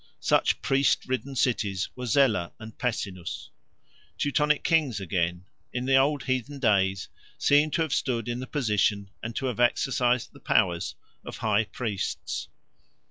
[0.19, 3.51] Such priest ridden cities were Zela and Pessinus.
[4.17, 9.11] Teutonic kings, again, in the old heathen days seem to have stood in the position,
[9.21, 12.47] and to have exercised the powers, of high priests.